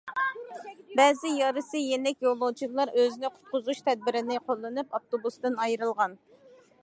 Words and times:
بەزى 0.99 1.33
يارىسى 1.39 1.81
يېنىك 1.81 2.25
يولۇچىلار 2.29 2.93
ئۆزىنى 3.01 3.31
قۇتقۇزۇش 3.35 3.83
تەدبىرىنى 3.89 4.41
قوللىنىپ 4.47 4.99
ئاپتوبۇستىن 5.01 5.61
ئايرىلغان. 5.67 6.19